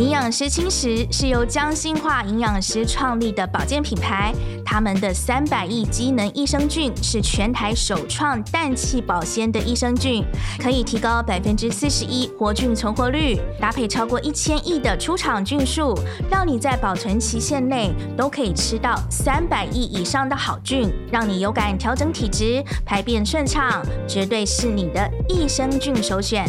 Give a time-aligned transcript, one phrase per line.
[0.00, 4.32] 营养师青食是由江心化营养师创立的保健品牌，
[4.64, 10.24] 他们的三百亿机能益生菌是全台首创氮气保鲜的益生菌，
[10.58, 15.94] 可以提高百分之四十一活菌存活率，搭配超过一千亿的出厂菌数，
[16.30, 26.46] 让你在保存期限内都可以吃到三百亿以上的好菌，让你有感调整体质、排便顺畅，绝对是你的益生菌首选。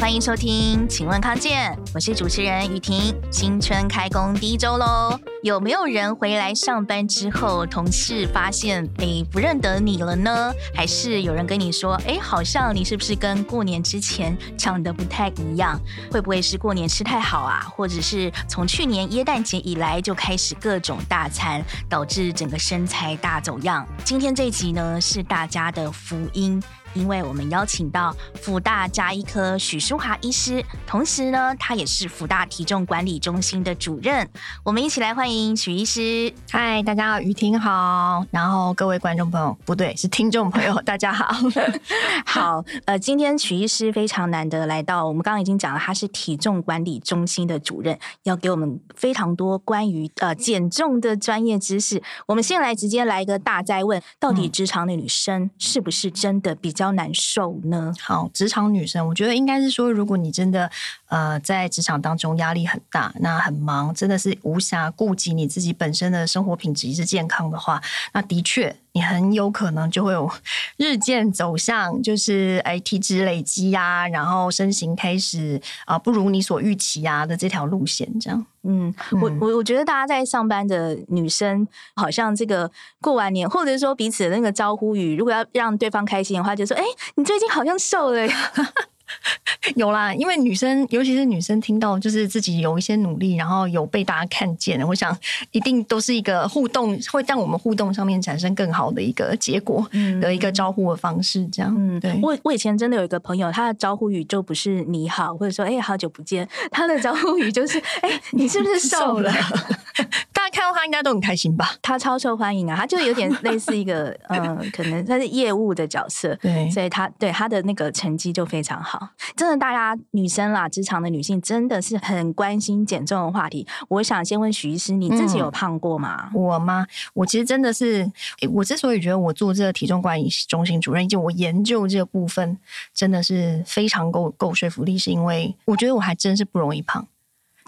[0.00, 3.14] 欢迎收听，请问康健，我是主持人雨婷。
[3.30, 10.50] 新春开工第一周喽，有没有人回来上班之后，同事发现诶不认得你了呢？
[10.74, 15.78] 还是有人跟你说，诶好像你是不是跟过年之前长得不太一样？
[16.10, 17.60] 会不会是过年吃太好啊？
[17.76, 23.86] 或者是从去年耶诞节以来就开始各种大餐，导致整个身材大走样？
[24.02, 26.60] 今天这集呢，是大家的福音。
[26.94, 34.28] 因为我们邀请到福大扎医科许淑华医师，同时呢，他也是福大体重管理中心的主任。
[34.64, 36.32] 我们一起来欢迎许医师。
[36.50, 41.32] 嗨，大家好，雨婷好，然后各位观众朋友，不对，是听众朋友，大家好。
[42.26, 52.02] 好，呃，今天许医师非常难得来到，我们刚刚已经讲了，他是体重管理中心的主任，要给我们非常多关于呃减重的专业知识。
[52.26, 57.92] 我们先来直接来一个大灾问：到底职场的女生是不是真的比比较难受呢？
[58.00, 60.70] 好，职场女生，我觉得应该是说，如果你真的
[61.08, 67.82] 呃在职场当中压力很大，那很忙，真的是无暇顾及你自己本身的生活品质是健康的话，
[68.14, 68.74] 那的确。
[68.92, 70.30] 你很有可能就会有
[70.76, 78.46] 日渐走向， 就是哎体脂累积呀、啊，然后身形开始啊不如你所预期啊的这条路线，这样。
[78.62, 81.66] 嗯，我我我觉得大家在上班的女生，
[81.96, 86.84] 好像这个过完年，或者说彼此的那个招呼语，如果要让对方开心的话，就说：“哎，
[87.14, 88.28] 你最近好像瘦了。”
[89.76, 95.16] 有啦，因为女生，尤其是女生，听到就是自己有一些努力，然后有被大家看见，我想
[95.52, 99.86] 一定都是一个互动，会让我们互动上面产生更好的一个结果
[100.20, 101.74] 的一个招呼的方式，这样。
[101.76, 102.18] 嗯，对。
[102.22, 109.32] 我我以前真的有一个朋友，他的招呼语就不是你好，或者说哎好久不见，他的招呼语就是哎你是不是瘦了？
[110.60, 111.70] 看到他应该都很开心吧？
[111.80, 119.56] 他超受欢迎啊，他就有点类似一个嗯， 可能他是业务的角色，对，所以他对他的那个成绩就非常好，真的。
[119.60, 123.66] 大家女生啦，职场的女性真的是很关心减重的话题。
[123.88, 126.30] 我想先问许医师，你自己有胖过吗？
[126.34, 126.86] 嗯、我吗？
[127.14, 128.10] 我其实真的是，
[128.52, 132.56] 我之所以觉得我做这个体重管理中心主任，以及我研究这个部分
[132.94, 137.06] 真的是非常够够说服力，是因为我觉得我还真是不容易胖，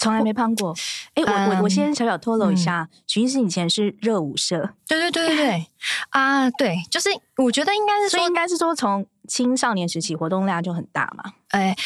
[0.02, 0.74] 从来没胖过。
[1.14, 5.66] 哎、欸，我我我先小小透露一下，许医师以前是热舞社，对对对对对
[6.10, 9.06] 啊，对，就是我觉得应该是说，应该是说从。
[9.28, 11.32] 青少年时期活动量就很大嘛？
[11.50, 11.76] 哎，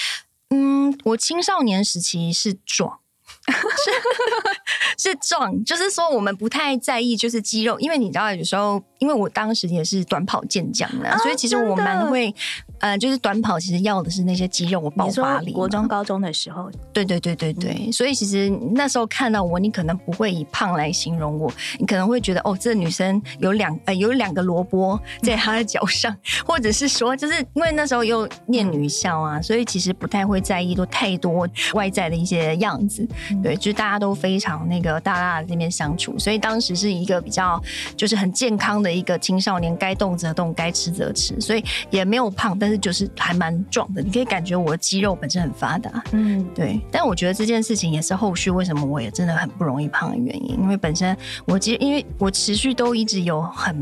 [0.49, 2.99] 嗯，我青少年时期是壮，
[4.97, 12.35] 是 是壮，就是说我们不太在意就是肌肉，因为你知道有时候，因为我当时也是短跑健将的，啊、所以其实我蛮会。
[12.79, 15.51] 呃，就是短跑，其实要的是那些肌肉我爆发力。
[15.51, 33.09] 国中、高中的时候，对对对对对，嗯、所以其实那时候看到我，你可能不会以胖来形容我，你可能会觉得哦，这个女生有两呃有两个萝卜 在她的脚上，嗯、或者是说，就是因为那时候又念女校啊，所以其实不太会在意多太多外在的一些样子。
[33.37, 37.63] 嗯、对，就是大家都非常那个大大的这边相处，所以当时是一个比较
[37.97, 42.59] 就是很健康的一个青少年，该动则动，该吃则吃，所以也没有胖。
[42.59, 46.81] 但是就是还蛮壮的，你可以感觉我的肌肉本身很发达，嗯，对。
[46.91, 51.17] 但我觉得这件事情也是后续为什么我也真的很不容易胖的原因，因为本身
[51.47, 53.77] 我其实因为我持续都一直有很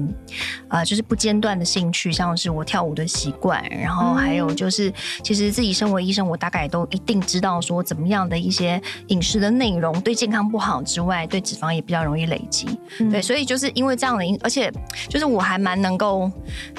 [0.68, 4.92] 啊、呃，就是不间断的兴趣，像是我跳舞的习惯，然后还有就是
[5.22, 12.66] 其实自己身为医生，我大概都一定知道说怎么样的一些饮食的内容对健康不好之外，对脂肪也比较容易累积，
[13.00, 14.70] 嗯、对，所以就是因为这样的因，而且
[15.08, 16.30] 就是我还蛮能够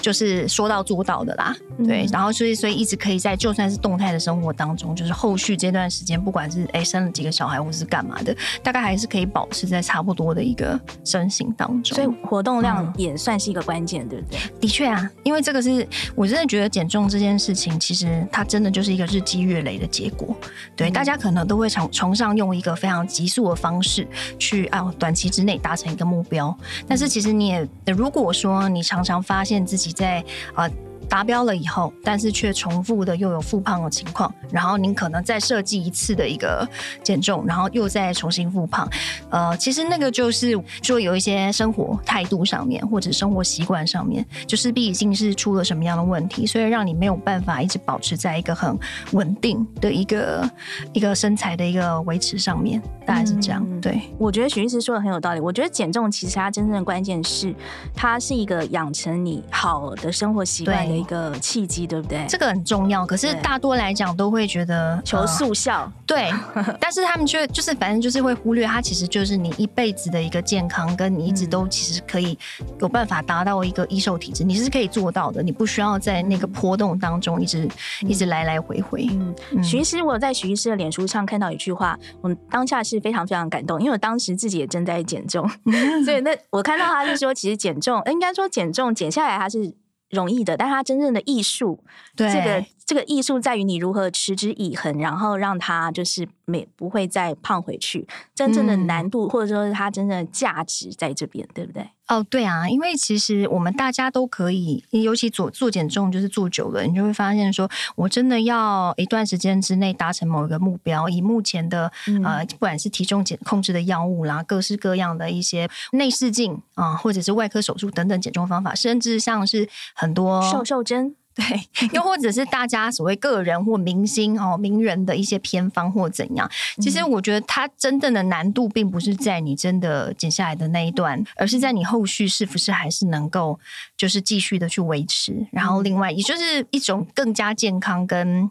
[0.01, 1.95] 就是说到做到的啦，对。
[1.95, 11.95] 对，然后所以所以一直可以在就算是动态的生活当中，就是后续这段时间，不管是哎生了几个小孩或是干嘛的，大概还是可以保持在差不多的一个身形当中。
[11.95, 14.39] 所以活动量也算是一个关键，嗯、对不对？
[14.59, 20.35] 的确啊，因为这个是我真的觉得减重这件事情，其实它真的就是一个日积月累的结果。
[20.75, 24.07] 对，嗯、大家可能都会从崇尚用一个非常急速的方式
[24.39, 26.55] 去啊短期之内达成一个目标，
[26.87, 30.23] 但是其实你也如果说你常常发现自己在
[30.53, 30.69] 啊。
[31.09, 36.67] 达标了以后，但是却重复的又有复胖的情况，然后您可能再设计一次的一个
[37.03, 38.89] 减重，然后又再重新复胖。
[39.29, 48.77] 呃，其实那个就是说有一些生活态度上面或者生活习惯上面，就势必已经是出了什么样的问题，所以让你没有办法一直保持在一个很
[49.11, 50.49] 稳定的一个
[50.93, 53.65] 一个身材的一个维持上面，大概是这样。
[53.69, 55.39] 嗯、对，我觉得许医师说的很有道理。
[55.39, 57.53] 我觉得减重其实它真正的关键是，
[57.93, 62.25] 它是一个养成你好的生活习惯的一个契机，对，不对？
[62.29, 63.05] 这个很重要。
[63.05, 66.31] 可是大多来讲都会觉得求速效，呃、对。
[66.79, 72.37] 但是他们却就是反正就是会忽略，它其实就是你一辈子的一个健康，跟你一直都其实可以
[72.79, 75.43] 有办法达到一个易瘦体质，你是可以做到的。
[75.43, 77.65] 你不需要在那个波动当中一直、
[78.01, 79.07] 嗯、一直来来回回。
[79.11, 85.49] 嗯，徐医师，我在徐医师的脸书上看到一句话，我当下是非常非常感动，因为我当时自己也正在减重，
[86.05, 89.73] 所以那我看到他是说，其实减重应该说减重减下来它是
[90.09, 91.83] 容易的，但它真正的艺术，
[92.15, 92.65] 对这个。
[92.85, 98.07] 这个艺术在于你如何持之以恒，然后让它就是没不会再胖回去。
[98.35, 101.89] 真正的难度，嗯、或者说是它真正的价值在这边，对不对？
[102.07, 121.15] 哦，对啊，因为其实我们大家都可以，尤其做做减重就是做久了，你就会发现说，我真的要一段时间之内达成某一个目标，以目前的、嗯、呃，不管是体重减控制的药物啦，各式各样的一些内视镜啊、呃，或者是外科手术等等减重方法，甚至像是很多瘦瘦针。
[121.35, 126.49] 对， 又或者是大家所谓个人或明星哦、名人的一些偏方或怎样，
[126.81, 133.59] 其实我觉得它真正的难度并不是在你真的减下来的那一段，而是在你后续是不是还是能够
[133.97, 135.45] 就是继续的去维持。
[135.51, 138.49] 然后另外，也就是一种更加健康跟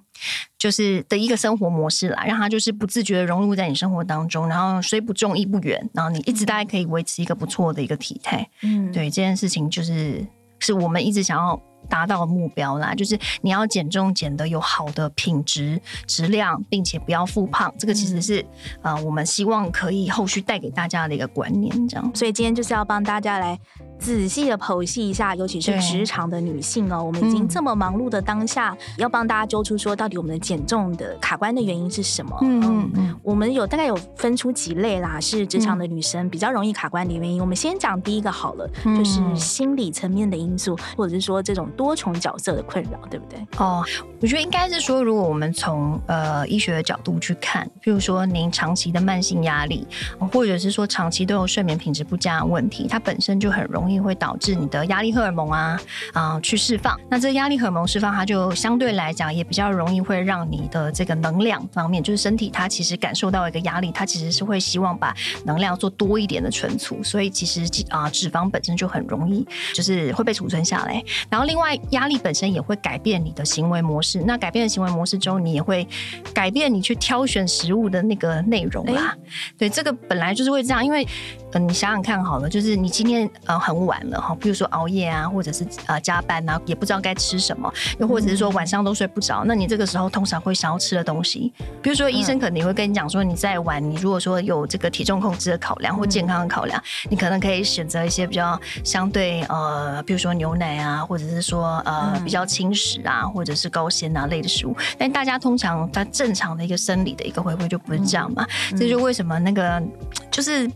[0.59, 8.47] 就是的一个生活模式啦，让它就是不自觉的融入在你生活当中，然后虽不中亦不远，然后你一直大概可以维持一个不错的一个体态。
[8.63, 10.23] 嗯，对，这件事情就是
[10.59, 11.59] 是我们一直想要。
[11.89, 18.45] 达到目标啦，就是你要减重减得有好的品质质量，并且不要复胖，这个其实是
[18.83, 22.11] 呃我们希望可以后续带给大家的一个观念，这样。
[22.15, 23.59] 所以今天就是要帮大家来。
[24.05, 32.37] 仔细的剖析一下，尤其是职场的女性哦，我们已经这么忙碌的当下，嗯、要帮大家揪出说，到底我们的减重的卡关的原因是什么？
[32.43, 37.39] 嗯嗯，嗯我们有大概有分出几类啦，是职场的女生比较容易卡关的原因。
[37.39, 43.41] 嗯、我们先讲第一个好了，就是心理层面的因素，或者是说这种多重角色的困扰，对不对？
[43.57, 43.83] 哦，
[44.21, 49.87] 我觉得应该是说，如果我们从呃医学的角度去看，譬如说您长期的慢性压力，
[50.31, 53.94] 或者是说长期都有睡眠品质不佳的问题，它本身就很容易。
[54.01, 55.81] 会导致你的压力荷尔蒙啊
[56.13, 65.15] 啊、呃、去释放，那这压力荷尔蒙释放，它就相对来讲也比较容易会让你的这个能量方面，就是身体它其实感受到一个压力，它其实是会希望把
[65.45, 71.03] 能量做多一点的存储，所以其实啊、呃、脂肪本身就很容易就是会被储存下来。
[71.29, 75.87] 然后另外压力本身也会改变你的行为模式，那改变了行为模式之后，你也会
[76.33, 79.11] 改变你去挑选食物的那个内容啦。
[79.11, 83.85] 欸、对，这个本来就是会这样，因为嗯、呃，你想想看好了，就是你今天呃很。
[83.85, 91.53] 晚了哈，比如说熬夜啊，或者是呃加班啊，也不知道该吃什么，又或者是说晚上都睡不着，那你这个时候通常会想要吃的东西，
[91.83, 104.75] 比如说医生可能也会跟你讲说，你在晚，你如果说有这个体重控制的考量或健康的考量，你可能可以选择一些比较相对呃，比如说牛奶啊，或者是说呃比较轻食啊，或者是高纤啊类的食物。
[104.97, 108.47] 但大家通常它正常的一个生理的一个回馈就不是这样嘛，
[108.79, 109.83] 这就为什么那个
[110.31, 110.71] 就是。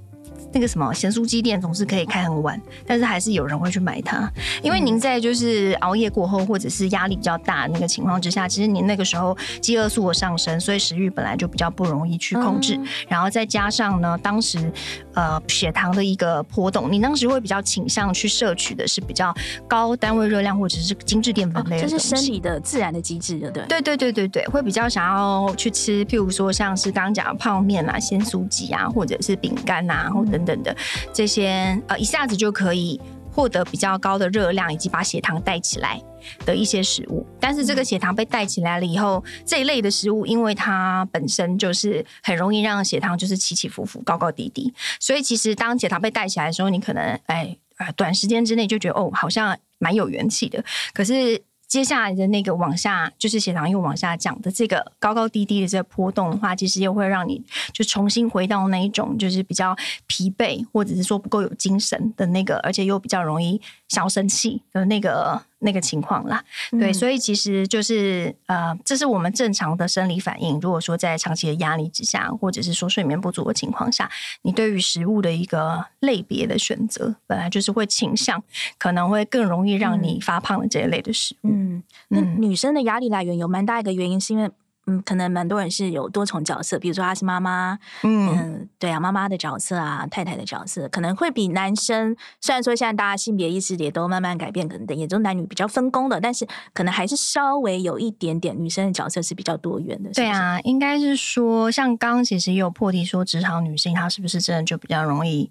[0.53, 4.31] 那个什么咸酥鸡店总是可以开很晚，但是还是有人会去买它，
[4.63, 14.73] 因为您在就是熬夜过后或者是压力比较大那个情况之下，其实您那个时候饥饿素的上升，所以食欲本来就比较不容易去控制，然后再加上呢，当时
[15.15, 19.35] 呃血糖的一个波动，你当时会比较倾向去摄取的是比较
[19.69, 23.81] 高单位热量或者是精致淀粉类这是生理的自然的机制，对对？
[23.83, 30.38] 对对对对，会比较想要去吃，譬如说像是刚刚讲的泡面啊、鲜酥鸡啊，或者是饼干啊，或者。
[30.39, 30.77] 等等的
[31.13, 36.01] 这些呃，一下子就可以获得比较高的热量，以及把血糖带起来
[36.45, 37.27] 的一些食物。
[37.41, 50.65] 但是这个血糖被带起来了以后，这一类的食物，因为它本身就是很容易让血糖就是起起伏伏、高高低低，所以其实当血糖被带起来的时候，你可能哎呃短时间之内就觉得哦，好像蛮有元气的。
[50.93, 51.43] 可是。
[51.69, 57.41] 接下来的那个往下，就是血糖又往下降的这个高高低低的这个波动的话，其实又会让你
[57.75, 66.45] 就重新回到那一种就是比较疲惫，或者是说不够有精神的那个，而且又比较容易小生气的那个那个情况啦。
[66.73, 70.61] 嗯、对，所以其实就是呃，这是我们正常的生理反应。
[70.61, 74.11] 如果说在长期的压力之下，或者是说睡眠不足的情况下，
[74.43, 78.43] 你对于食物的一个类别的选择，本来就是会倾向
[78.79, 81.51] 可能会更容易让你发胖的这一类的食物。
[81.51, 84.51] 嗯，那女生的压力来源有蛮大一个原因，是因为。
[84.89, 92.17] 嗯，可能蛮多人是有多重角色，比如说他是妈妈，嗯，嗯，对啊，妈妈的角色啊，太太的角色，可能会比男生。
[92.41, 100.09] 虽然说现在大家性别意识也都慢慢改变，可能也都男女比较分工的，但是可能还是稍微有一点点女生的角色是比较多元的。
[100.09, 100.21] 是是？
[100.23, 105.51] 对啊，应该是说，像刚刚其实也有破题说，职场女性她是不是真的就比较容易？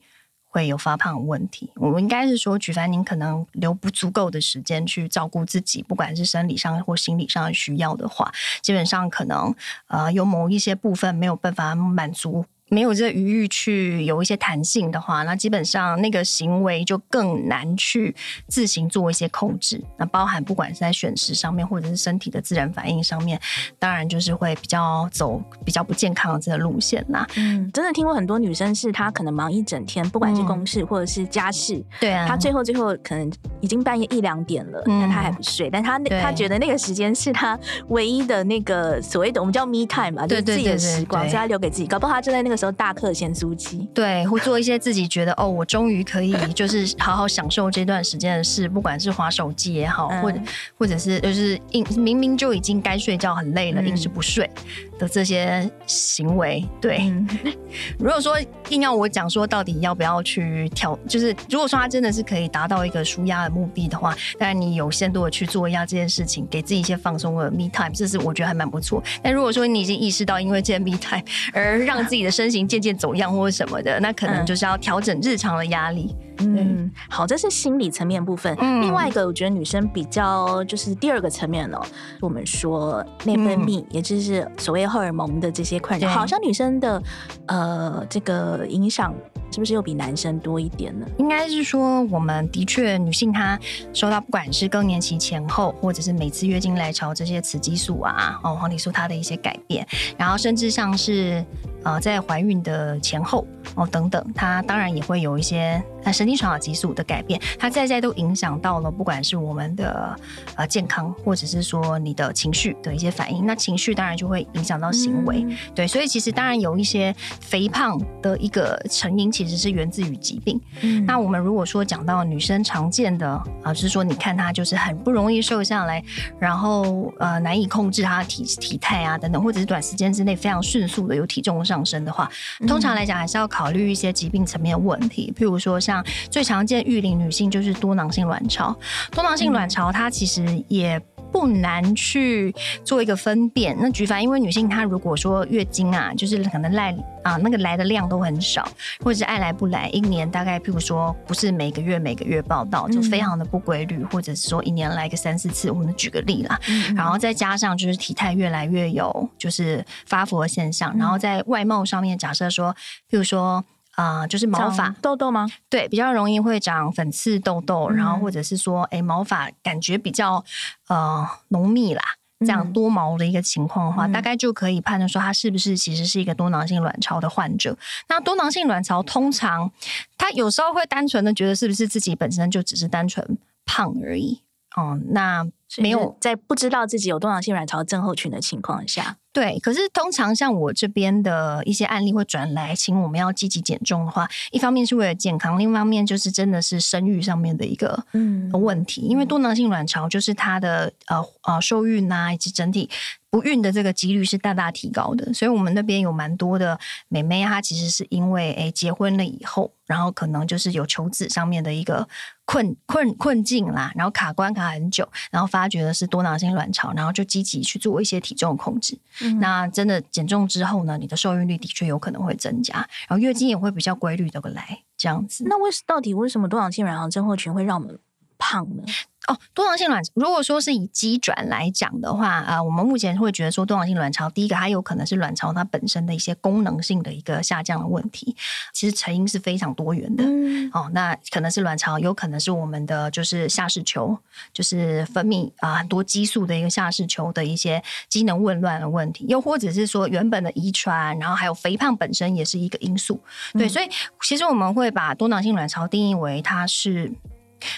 [0.57, 8.33] 会有发胖问题，我应该是说，举凡您可能留不足够的时间去照顾自己，不管是生理上或心理上需要的话，
[8.63, 9.53] 基本上可能
[9.85, 12.43] 呃有某一些部分没有办法满足。
[12.69, 18.13] 没有这个余裕去有一些弹性的话，那基本上那个行为就更难去
[18.47, 19.81] 自行做一些控制。
[19.97, 23.39] 那包含不管是在选食上面，或者是身体的自然反应上面，
[23.79, 27.25] 当然就是会比较走比较不健康的这个路线啦。
[27.37, 33.31] 嗯，真的听过很多女生是她可能忙一整天，不管是公事或者是家事，嗯、对啊，她最后最后可能
[33.61, 37.57] 已经半夜一两点了，嗯、但她还不睡，但她那她觉得那个时间是她
[37.87, 42.56] 唯一的那个所谓的我们叫 me time 嘛，就是自己的时光，是她留给自己，搞不好她就在那个。
[42.57, 50.39] 时候大课咸酥鸡，对，会做一些自己觉得哦，我终于可以 就是好好享受这段时间的事，不管是划手机也好，嗯、或者
[50.77, 54.49] 或者是就是硬明明就已经该睡觉很累了，硬是不睡
[54.97, 56.65] 的这些行为。
[56.81, 57.27] 对，嗯、
[57.99, 58.37] 如果说
[58.69, 69.03] 硬要我讲说到底要不要去调，就是如果说他真的是可以达到一个舒压的目的的话，当然你有限度的去做一下这件事情，给自己一些放松的 me time，这是我觉得还蛮不错。
[69.21, 71.23] 但如果说你已经意识到因为这些 me time
[71.53, 76.15] 而让自己的身身形渐渐走样或者什么的，那可能就是要调整日常的压力。
[76.39, 78.55] 嗯，好，这是心理层面部分。
[78.61, 81.81] 嗯、另外一个，我觉得女生比较就是第二个层面哦，
[82.21, 87.03] 我们说内分泌，嗯、也就是所谓荷尔蒙的这些困扰，好像女生的
[87.47, 89.13] 呃这个影响
[89.51, 91.05] 是不是又比男生多一点呢？
[91.17, 93.59] 应该是说，我们的确女性她
[93.93, 99.87] 受到不管是更年期前后，或者是每次月经来潮这些雌激素啊、哦黄体素它的一些改变，
[100.17, 101.45] 然后甚至像是
[101.83, 110.17] 呃在怀孕的前后哦等等，它当然也会有一些呃神经传导激素的改变，它在在都影响到了不管是我们的
[110.55, 113.45] 呃健康，或者是说你的情绪的一些反应。
[113.45, 120.57] 那情绪当然就会影响到行为，嗯、对，所以其实当然有一些肥胖的一个成因，其实是源自于疾病。
[120.81, 123.29] 嗯、那我们如果说讲到女生常见的
[123.61, 126.01] 啊，就是说你看她就是很不容易瘦下来，
[126.39, 132.31] 然后呃难以控制她的体体态啊等等，或者是短时间之内非常迅速的有体重上升的话，
[132.65, 135.96] 通常来讲还是要考虑一些疾病层面的问题，譬如说像。
[136.29, 138.75] 最常见育龄女性就是多囊性卵巢，
[139.11, 140.99] 多囊性卵巢它其实也
[141.31, 143.75] 不难去做一个分辨。
[143.79, 148.67] 那举凡因为女性她如果说月经啊，就是可能来啊那个来的量都很少，
[149.03, 156.57] 或者是爱来不来，一年大概譬如说不是每个月每个月报道，就非常的不规律，或者是说一年来个三四次，我们举个例啦，
[156.95, 162.73] 然后再加上就是体态越来越有就是发福的现象，然后在外貌上面假设说，
[163.09, 163.63] 譬如说。
[163.97, 165.47] 啊、呃，就是毛发痘痘吗？
[165.71, 170.45] 对，比较容易会长粉刺痘痘，嗯、然后或者是说，哎，毛发感觉比较
[170.87, 172.03] 呃浓密啦，
[172.41, 177.75] 这样多毛的一个情况的话，嗯、大概就可以判断说，它是不是其实是一个多囊性卵巢的患者。
[178.07, 179.71] 那多囊性卵巢通常，
[180.15, 184.43] 他有时候会单纯的觉得是不是自己本身就只是单纯胖而已。
[184.75, 189.17] 哦、嗯，那没有在不知道自己有多囊性卵巢症候群的情况下。
[189.33, 202.89] 对，可是通常像我这边的一些案例会转来，请我们要积极减重的话，一方面是为了健康，另一方面就是真的是生育上面的一个嗯问题，嗯、因为多囊性卵巢就是它的呃呃受孕啊以及整体
[203.29, 212.07] 不孕的这个几率是大大提高的，所以我们那边有蛮多的美眉，她其实是因为诶结婚了以后，然后可能就是有求子上面的一个
[212.45, 218.95] 困困困境啦，然后卡关卡很久，然后发觉的是多囊性卵巢，然后就积极去做一些体重控制。
[219.39, 225.43] 那真的减重之后呢，你的受孕率的确有可能会增加，然后月经也会比较规律的来这样子。
[225.47, 227.97] 那为到底为什么多囊性卵巢症候群会让我们
[228.37, 228.83] 胖呢？
[229.27, 238.37] 哦，多囊性卵巢，如果说是以机转来讲的话，啊、呃，我们目前会觉得说多囊性卵巢，第一个它有可能是卵巢它本身的一些功能性的一个下降的问题。
[238.71, 240.23] 其实成因是非常多元的。
[240.23, 244.17] 嗯、哦，那可能是卵巢，有可能是我们的就是下视球，
[244.53, 253.19] 就是分泌啊、呃、很多激素的一个下视球的一些机能紊乱的问题，又或者是说原本的遗传，然后还有肥胖本身也是一个因素。
[253.51, 253.89] 对，嗯、所以
[254.21, 257.11] 其实我们会把多囊性卵巢定义为它是。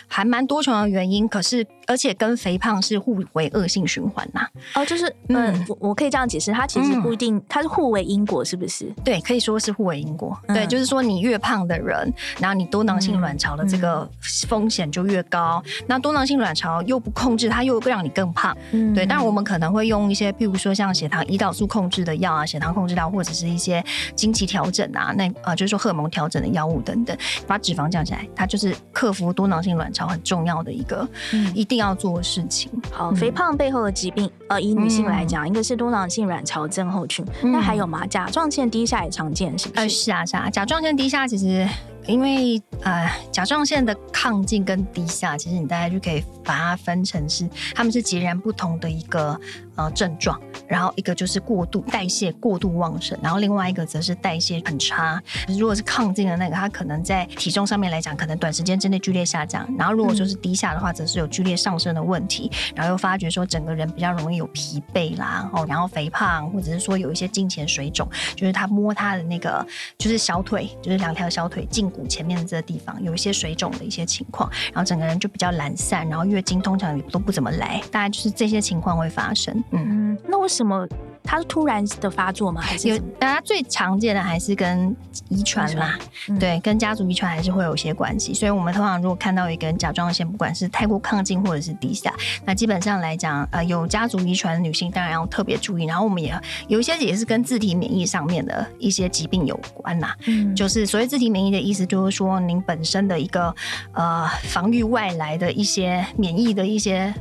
[0.07, 4.47] 还蛮多重的原因，可是而且跟肥胖是互为恶性循环呐。
[4.75, 8.85] 哦，就是嗯，嗯我我可以这样解释，它其实不一定，嗯、它是互为因果，是不是？
[9.03, 10.37] 对，可以说是互为因果。
[10.47, 14.07] 嗯、对，就是说你越胖的人，然后你多囊性卵巢的这个
[14.47, 15.63] 风险就越高。
[15.65, 18.55] 嗯、那多囊性卵巢又不控制，它又会让你更胖。
[18.71, 19.03] 嗯，对。
[19.05, 27.17] 但我们可能会用一些，譬如说像血糖、胰岛素控制的药啊，血糖控制药，或者是一些经期调整啊，那呃就是说荷尔蒙调整的药物等等，
[27.47, 30.09] 把脂肪降下来，它就是克服多囊性卵巢。
[30.09, 32.71] 很重要的一个，嗯，一定要做的事情。
[32.91, 38.05] 好，肥胖背后的疾病，呃，以女性来讲，一个是多囊性卵巢症候群，那还有吗？
[38.07, 39.89] 甲状腺低下也常见，是不是？
[39.89, 41.67] 是啊，是啊，甲状腺低下其实。
[42.09, 49.39] 因为呃，甲状腺的亢进跟低下，其实你大概就可以把它分成是，他们是截然不同的一个
[49.75, 50.39] 呃症状。
[50.67, 55.21] 然后一个就是过度代谢过度旺盛，然后另外一个则是代谢很差。
[55.47, 59.67] 如果是亢进的那个，它可能在体重上面来讲，可能短时间之内剧烈下降。
[59.77, 62.51] 然后如果说是低下的话，则是有剧烈上升的问题。
[62.75, 69.65] 然后又发觉说整个人比较容易有疲惫啦，哦，然后肥胖，或者是说有一些经前水肿，就是他摸他的那个
[69.97, 71.98] 就是小腿，就是两条小腿胫骨。
[72.07, 79.63] 前面的这个地方有一些水肿的一些情况，然后整个人就比较懒散，然后月经通常都不怎么来，大概就是这些情况会发生。
[79.71, 80.87] 嗯，那为什么？
[81.29, 82.59] 它是突然的发作吗？
[82.59, 82.97] 还是有？
[83.19, 84.95] 大家最常见的还是跟
[85.27, 85.95] 遗传啦，
[86.27, 88.33] 嗯、对，跟家族遗传还是会有些关系。
[88.33, 92.11] 所以我们通常如果看到一个人甲状腺不管是太过亢进或者是低下，
[92.45, 95.85] 那基本上来讲，呃，有家族遗传的女性当然要特别注意。
[95.85, 96.33] 然后我们也
[96.67, 100.11] 有一些也是跟自体免疫上面的一些疾病有关呐。
[100.25, 103.55] 嗯，就是所谓自体免疫的意思，就是说您本身的一个
[103.93, 107.13] 呃防御外来的一些免疫的一些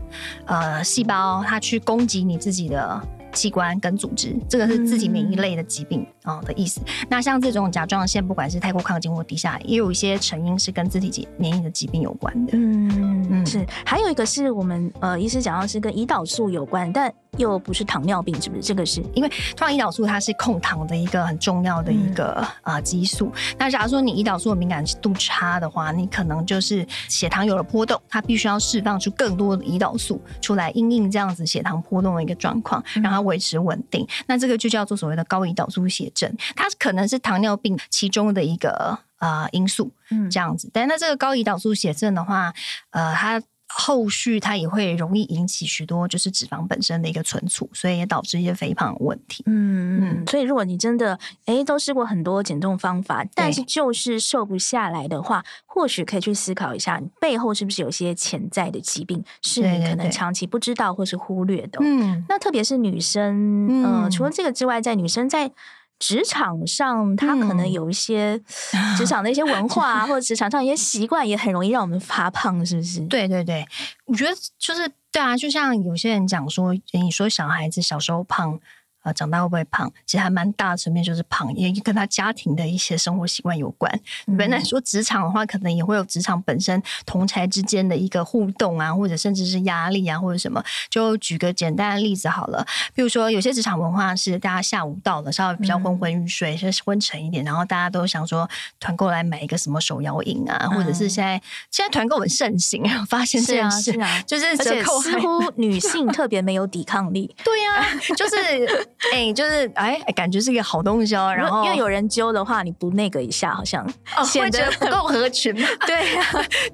[0.46, 3.02] 呃细胞，它去攻击你自己的。
[3.32, 6.80] 器官跟组织，这个是自体免疫类的疾病啊的意思。
[6.80, 12.52] 嗯、那像这种甲状腺，不管是太过亢进或低下，也有一些成因是跟自体免疫的疾病有关的。
[12.54, 13.64] 嗯嗯，是。
[13.85, 18.62] 还有一个是我们呃，医师讲到是跟胰岛素有关，但又不是糖尿病，是不是？
[18.62, 22.32] 这个是因为通常胰岛素它是控糖的一个很重要的一个
[22.62, 23.32] 啊、嗯、激素。
[23.58, 34.06] 那假如说你胰岛素的敏感度差的话，你可能就是血糖有了波动，它必须要释放出更多的胰岛素出来，应应这样子血糖波动的一个状况，让它维持稳定。
[34.26, 40.70] 那这个就叫做所谓的高胰岛素血症，它可能是糖尿病其中的一个啊、呃、因素，嗯，这样子。
[40.73, 42.52] 但那这个高胰岛素血症的话，
[42.90, 43.42] 呃，它。
[43.80, 49.45] 后续它也会容易引起许多就是脂肪本身的一个存储，所以也导致一些肥胖的问题。
[49.47, 61.78] 嗯嗯，所以如果你真的哎都试过很多减重方法，但是就是瘦不下来的话，或许可以去思考一下，你背后是不是有些潜在的疾病是你可能长期不知道或是忽略的。
[61.80, 65.52] 嗯，那特别是女生，嗯、呃，除了这个之外，在女生在。
[65.99, 68.41] 职场上，他可能有一些
[68.97, 73.00] 职场的一些文化啊，嗯、 或者职场上一些习惯，也很容易让我们发胖，是不是？
[73.06, 73.67] 对对对，
[74.06, 78.58] 我觉得就是对啊，就像有些人讲说，你说小孩子小时候胖。
[79.02, 79.91] 啊，长大会不会胖？
[80.04, 83.91] 其实还蛮大的层面就是胖，也跟他家庭的一些生活习惯有关。
[84.37, 90.63] 本来、嗯、说职场的话，可能也会有职场本身同侪之间的一个互动啊，或者甚至是压力啊，或者什么。
[90.91, 98.49] 就举个简单的例子好了，比如说有些职场文化是大家下午到了，稍微比较昏昏欲睡，就、嗯、是昏沉一点，然后大家都想说
[98.80, 107.34] 团购来买一个什么手摇饮啊，嗯、或者是现在现在团购很盛行， 发现这件事，是啊，是啊就是折扣似乎女性特别没有抵抗力。
[107.45, 108.89] 对呀、啊，就是。
[109.13, 111.32] 哎、欸，就是哎，感觉是一个好东西哦。
[111.32, 113.89] 然后因为有人揪的话，你不那个一下，好像
[114.25, 115.54] 显得不够合群。
[115.87, 116.17] 对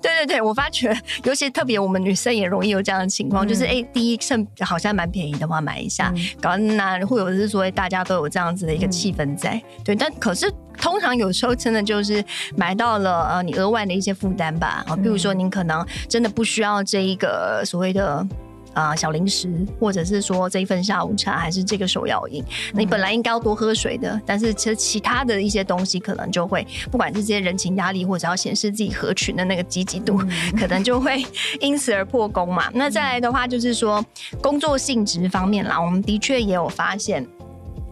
[0.01, 9.55] 对对对，我发觉，尤其特别我们女生也容易有这样的情况，嗯、就是哎，第一趁好像蛮便宜的话买一下，嗯、搞那或者是说大家都有这样子的一个气氛在。
[9.55, 12.25] 嗯、对，但可是通常有时候真的就是
[12.57, 14.83] 买到了呃，你额外的一些负担吧。
[14.89, 18.27] 啊，比如说您可能真的不需要这一个所谓的。
[18.75, 19.49] 啊、呃，小零食，
[19.81, 31.25] 或者是说这一份下午茶，还是这个手摇饮，嗯、你本来应该要多喝水的，但是其实其他的一些东西，可能就会，不管是这些人情压力，或者要显示自己合群的那个积极度，嗯、可能就会
[31.61, 32.71] 因此而破功嘛。
[32.75, 34.05] 那再来的话，就是说
[34.43, 37.27] 工作性质方面啦，我们的确也有发现，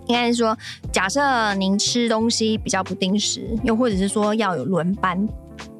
[0.08, 0.56] 应该是说，
[0.92, 5.28] 假设您吃东西比较不定时，又或者是说要有轮班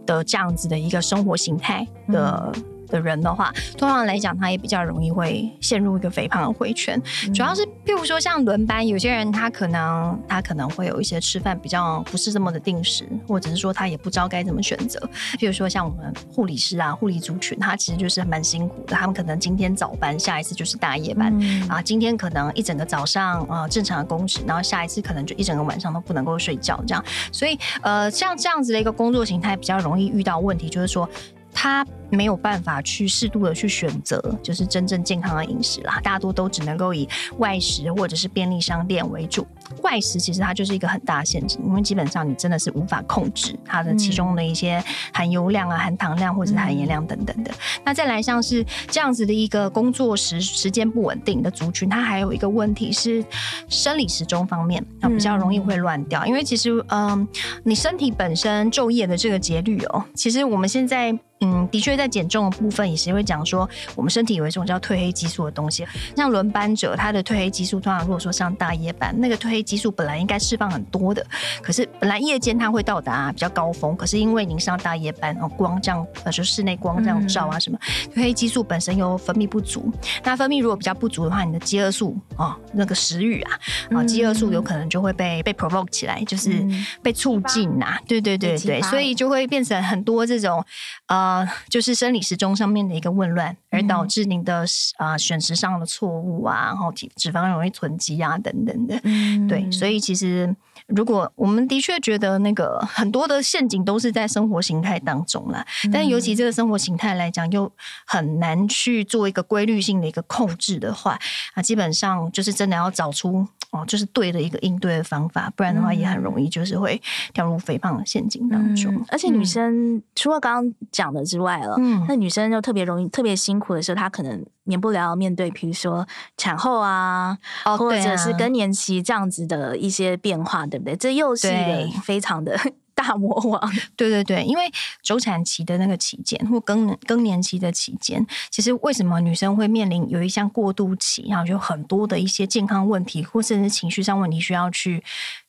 [0.07, 2.53] 的这样子的一个生活形态的。
[2.93, 7.01] 嗯的人的话，通常来讲，他也比较容易会陷入一个肥胖的回圈。
[7.27, 15.01] 嗯、主要是，譬如说像轮班，有些人他可能他可能会有一些吃饭比较不是这么的定时，或者是说他也不知道该怎么选择。
[15.39, 18.95] 譬如说像我们护理师啊、护理族群，他其实就是蛮辛苦的。
[18.95, 21.81] 他们可能今天早班，下一次就是大夜班、嗯、啊。
[21.81, 27.03] 今天可能一整个早上啊、呃、正常的工时，然后下一次可能就一整个晚上都不能够睡觉这样。
[27.33, 31.09] 所以呃，像这样子的一个工作形态，比较容易遇到问题，就是说
[31.55, 31.87] 他。
[32.13, 35.99] 没有办法去适度的去选择，就是真正健康的饮食啦。
[36.03, 39.47] 大多都只能够以外食或者是便利商店为主。
[39.83, 47.51] 外食其实它就是一个很大的限制，因为基本上你真的是无法控制它的其中的一些含油量啊、含糖量或者是含盐量等等的。
[47.85, 53.25] 那再来像是这样子的一个工作时时间不稳定的族群，它还有一个问题是
[53.69, 57.27] 生理时钟方面啊比较容易会乱掉，因为其实嗯，
[57.65, 61.19] 你身体本身昼夜的这个节律哦，其实我们现在。
[61.45, 65.87] 嗯，的确，在减重的部分也是会讲说，我们身体有一种叫褪黑激素的东西。
[66.17, 71.27] 像轮班者，他的褪黑激素通常如果说上大夜班，那个褪黑激素本来应该释放很多的，
[71.61, 77.79] 可是本来夜间它会到达比较高峰，可是因为您上大夜班，哦，光这样呃，就室内光这样照啊什么，
[78.15, 79.91] 褪黑激素本身又分泌不足。
[80.23, 83.59] 那分泌如果比较不足的话，你的饥饿素哦，那个食欲啊，
[83.91, 86.65] 啊，饥饿素有可能就会被被 provoke 起来，就是
[87.03, 88.01] 被促进呐、啊。
[88.07, 90.63] 对对对对，所以就会变成很多这种
[91.07, 91.23] 呃。
[91.23, 94.65] 呃，就是生理时钟上面的一个紊乱，而导致您的
[94.97, 99.01] 啊、呃、选食上的错误啊，然后体脂肪容易囤积啊等等的。
[99.05, 100.55] 嗯，对，所以其实
[100.87, 107.71] 如果我们的确觉得那个很多的陷阱都是在生活形态当中了，但尤其这个生活形态来讲，又
[108.07, 111.19] 很难去做一个规律性的一个控制的话
[111.55, 113.47] 啊，基本上就是真的要找出。
[113.73, 117.01] 哦，就是对的一个应对的方法，不然的话也很容易就是会
[117.33, 118.95] 掉入肥胖的陷阱当中。
[118.95, 126.07] 嗯、而且女生、嗯、除了刚刚讲的之外了，嗯，那女生就特别容易、特别辛苦的时候，她可能免不了面对，比如说
[126.37, 130.95] 产后啊，哦、或者是更年期这样子的一些变化，对不对？
[130.95, 132.55] 这又是一个非常的。
[132.97, 134.71] 大魔王， 对对对，因为
[135.03, 145.03] 周产期的那个期间或更更年期的期间，其实为什么女生会面临有一项过渡期，然后就很多的一些健康问题或甚至情绪上问题需要去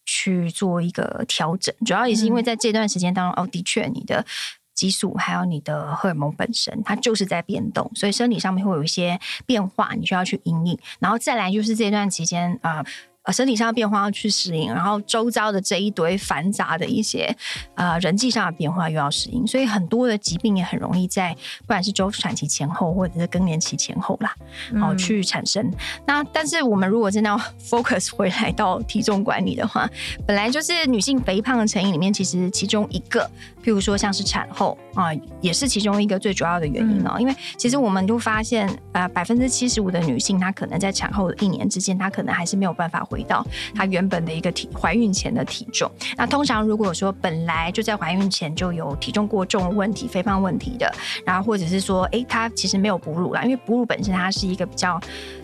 [0.05, 4.25] 去做一个调整，主要也是因为在这段时间当中，哦，的确你的
[4.73, 12.77] 激素还有你的荷尔蒙本身，它就是在变动，所以生理上面会有一些变化，你需要去因应，然后再来就是这段期间啊。
[12.77, 12.85] 呃
[13.23, 17.33] 呃，身体上的变化要去适应，然后周遭的这一堆繁杂的一些
[17.75, 24.35] 呃人际上的变化又要适应，所以很多的疾病也很容易在不管是周产期前后或者是更年期前后啦，
[24.73, 25.71] 哦、嗯、去产生。
[26.05, 29.89] 那但是我们如果真的要 focus 回来到体重管理的话，
[30.27, 33.21] 本来就是女性肥胖的成因里面，其实其中一个，
[33.63, 37.15] 譬如说像是产后啊、呃，也是其中一个最主要的原因哦、喔。
[37.17, 43.07] 嗯、因为其实我们就发现，呃，百分之七十五的女性她可能在产后的一年之间，她可能还是没有办法。
[43.13, 43.45] 回到
[43.75, 45.89] 她原本的一个体怀孕前的体重。
[46.17, 50.91] 那通常如果说本来就在怀孕前就有体重过重问题、肥胖问题的，
[51.23, 54.99] 然后或者是说，哎，她其实没有哺乳啦，因为哺乳本身它是一个比较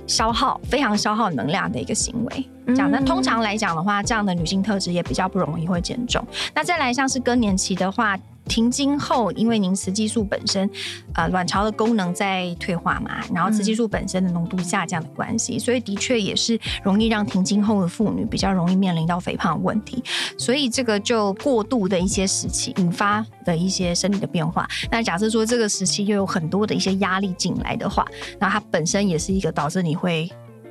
[0.08, 2.50] 消耗、非常消耗能量的一个行为。
[2.68, 6.26] 这样，那通常来讲的话，这样的女性特质也比较不容易会减重。
[6.56, 8.18] 那再来像是更年期的话。
[8.50, 10.70] 停经后，因为您雌激素本身，
[11.14, 20.04] 呃，卵巢的功能在退化嘛，然后雌激素本身的浓度下降的关系，嗯、所以的确也是容易让停经后的妇女比较容易面临到肥胖问题。
[20.38, 24.68] 所以这个就过度的一些时期引发的一些生理的变化。
[24.92, 28.04] 那假设说这个时期又有很多的一些压力进来的话，
[28.40, 30.28] 那它本身也是一个导致你会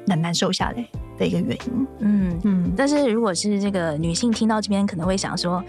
[0.08, 0.84] 很难瘦下来
[1.16, 1.86] 的一个原因。
[2.00, 2.40] 嗯嗯。
[2.42, 5.62] 嗯，但是如果是这个女性听到这边，可能会想说。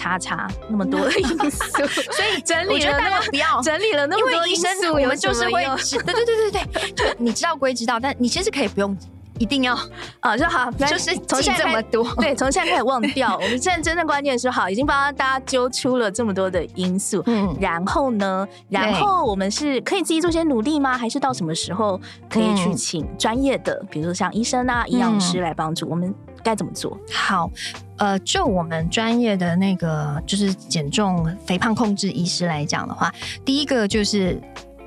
[0.00, 3.60] 叉叉那么多的 因素，所以整理了那么不要。
[3.60, 8.96] 整理了那么多因素，我们就是会对对对对对，就你知道归知道，但你其实可以不用
[9.38, 9.78] 一定要
[10.20, 13.34] 啊， 就好，就是从现在这么多，对，从现在开始忘掉。
[13.40, 20.96] 我们现在真正关键是好，已经帮大家揪出了这么多的因素，嗯，然后呢，然后我们是可以自己做些努力吗？
[20.96, 25.86] 还是到什么时候可以去请专业的，比如说像医生啊、营养师来帮助？
[25.90, 26.14] 我们？
[26.42, 26.98] 该怎么做？
[27.12, 27.50] 好，
[27.96, 33.12] 呃，就我们专业的那个就是减重、肥胖控制医师来讲的话，
[33.44, 34.40] 第一个就是，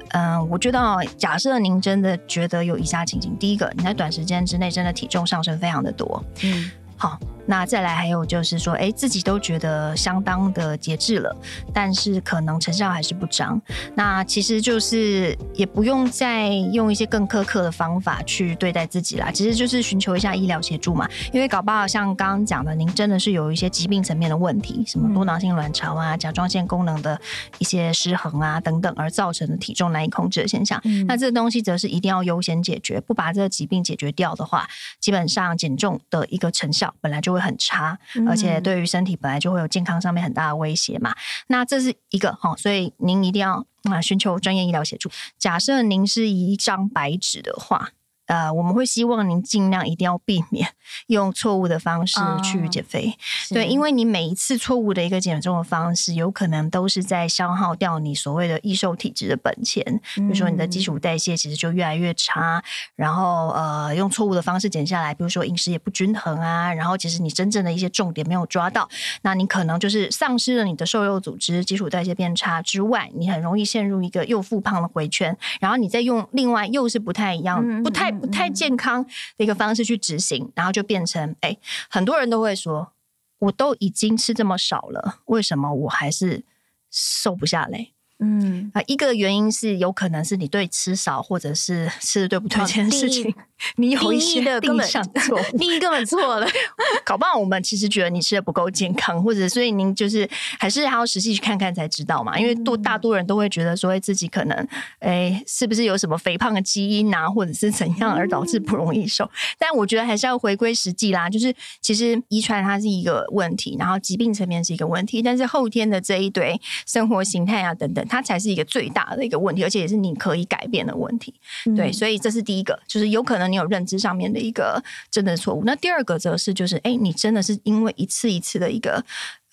[0.09, 0.79] 嗯、呃，我觉得
[1.17, 7.19] 假设您真的觉得有以下情形：第一个，你在短时间之内真的体重上升非常的多，嗯，好。
[7.45, 11.35] 那再来还有就是说，哎，自己都觉得相当的节制了，
[11.73, 13.61] 但是可能成效还是不彰。
[13.95, 21.09] 那其实就是也不用再用一些更苛刻的方法去对待自己啦，其实就是寻求一下医疗协助嘛。
[21.31, 27.19] 因为搞不好像刚刚讲的，您真的是有一些疾病层面的问题，什么多囊性卵巢啊、甲状腺功能的
[27.59, 30.79] 一些失衡啊等等，而造成的体重难以控制的现象。
[30.85, 34.67] 嗯、那这个东西则是一定要优先解决，不把这个疾病解决掉的话，
[34.99, 41.13] 基本上减重的一个成效本来就会很差，而且对于身体本来就会有健康上面很大的威胁嘛。
[41.47, 45.09] 那这是一个哈，所以您一定要啊寻求专业医疗协助。
[45.37, 47.89] 假设您是一张白纸的话，
[48.27, 50.67] 呃，我们会希望您尽量一定要避免
[51.07, 53.09] 用错误的方式去减肥，
[53.51, 59.83] 哦、对，因为你每一次错误的一个减重的方式，有可能都是在消耗掉你所谓的易瘦体质的本钱，
[60.15, 62.63] 比如说你的基础代谢其实就越来越差，
[62.95, 68.87] 然后呃，用错误的方式减下来，比如说饮食也不均衡啊，然后其实你真正的一些重点没有抓到，
[69.23, 78.12] 那你可能就是丧失了你的瘦肉组织，基础代谢变差之外，你很容易陷入一个又复胖的回圈，然后你再用另外又是不太一样，不太。
[78.13, 79.03] 不太健康
[79.37, 81.57] 的一个方式去执行，然后就变成哎，
[81.89, 82.93] 很多人都会说，
[83.39, 86.43] 我都已经吃这么少了，为什么我还是
[86.91, 87.92] 瘦不下来？
[88.23, 93.33] 嗯啊，一个原因是有可能是你对吃少或者是吃的对不对这件事情，
[93.75, 96.47] 你有一些定义上 错，第一根本错了。
[97.05, 102.39] 搞不好我们其实觉得你吃的不够健康，或者所以您就是还是还要实际去看看才知道嘛。
[102.39, 104.67] 因为多大多人都会觉得说自己可能
[104.99, 109.29] 哎，是不是有什么肥胖的基因啊，或者是怎样而导致不容易瘦？
[109.57, 118.05] 但我觉得还是要回归实际啦，就是其实遗传它是一个问题，然后疾病层面是一个问题，但是后天的这一堆生活形态啊等等。
[118.13, 121.33] 它才是一个最大的一个问题，而且也是你可以改变的问题。
[121.65, 125.63] 嗯、对，所以这是第一个，就是有可能你有认知上面的一个真的错误。
[125.65, 129.03] 那第二个则是，就是哎，你真的是因为一次一次的一个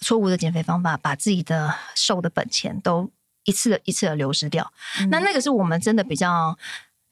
[0.00, 3.08] 错误的减肥方法，把自己的瘦的本钱都
[3.44, 4.70] 一次的一次的流失掉。
[5.00, 6.54] 嗯、那那个是我们真的比较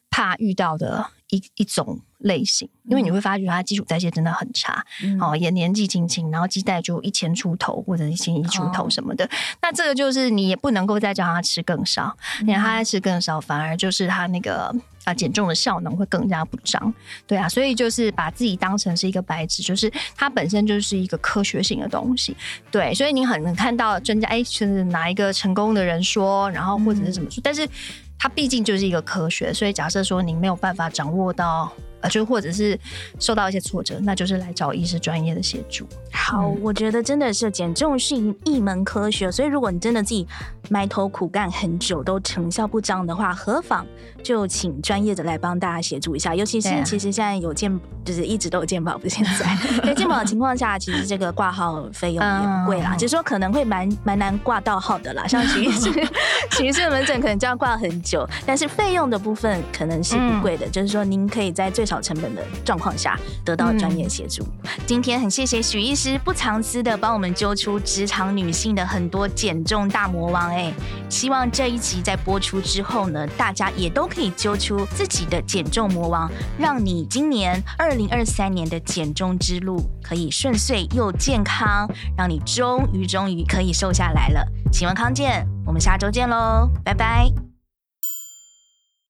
[0.09, 2.01] 怕遇到的一一种。
[2.19, 9.29] 类型，因为你会发觉他基础代谢真的很差，嗯、哦，也年纪轻轻，然后基带就一千出头或者一千一出头什么的，哦、
[9.61, 16.93] 那这个就是你也不能够再叫他吃更少，因为他吃更少，反而就是他那个啊减重的效能会更加不彰，
[17.25, 22.35] 对啊，所以就是把自己当成是一个白纸，就是它本身就是一个科学性的东西，
[22.69, 27.65] 对，所以你很能看到专家哎，是哪一个成功的人说，然后或者是怎么说，嗯、但是
[28.19, 31.71] 它毕竟就是一个科学，所以假设说你没有办法掌握到。
[32.01, 32.79] 呃，就或者是
[33.19, 35.85] 受到一些挫折，那就是来找医师专业的协助。
[36.11, 40.27] 好，嗯、我觉得真的是减重是一一门科学，所以如果你真的自己
[40.69, 43.85] 埋头苦干很久都成效不彰的话，何妨
[44.23, 46.35] 就请专业的来帮大家协助一下。
[46.35, 55.27] 尤其是其实现在有健，就是一直都有健保，不是现在在健保的情况下，其实这个挂号费用也不贵啦，只是、嗯、说可能会蛮蛮难挂到号的啦。
[55.27, 55.91] 像许医师，
[56.51, 64.43] 许医师的门诊可能就要挂很久，但是费用的部分可能是不贵的，嗯、就是说您可以在最少成本的状况下得到专业协助。
[64.43, 70.49] 嗯、今天很谢谢许医师不藏私的帮我们揪出职场女性的很多减重大魔王。
[70.51, 70.71] 哎，
[71.09, 84.45] 希望这一集在播出之后呢，大家也都可以揪出自己的减重魔王，让你今年二零二三年的减重之路可以顺遂又健康，让你终于终于可以瘦下来了。
[84.71, 87.48] 请问康健，我们下周见喽，拜拜。